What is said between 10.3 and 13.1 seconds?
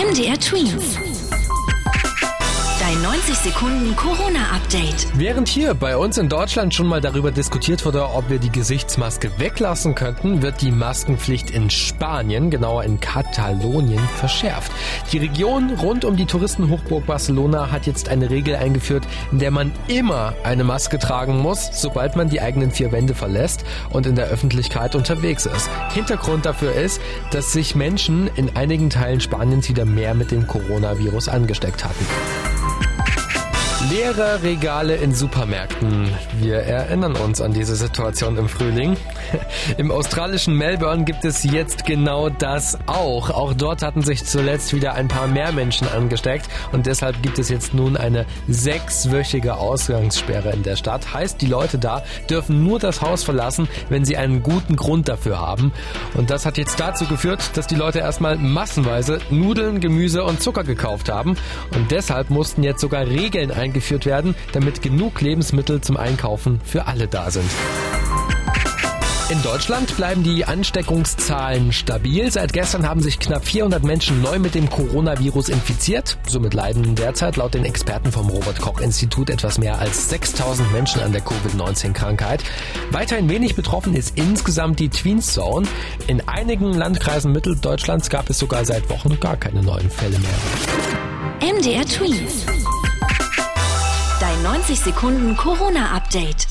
wird die Maskenpflicht in Spanien, genauer in